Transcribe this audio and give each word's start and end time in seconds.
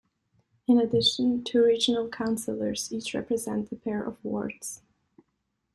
In 0.65 0.79
addition, 0.79 1.43
two 1.43 1.63
regional 1.63 2.09
councillors 2.09 2.91
each 2.91 3.13
represent 3.13 3.71
a 3.71 3.75
pair 3.75 4.01
of 4.03 4.17
wards. 4.25 4.81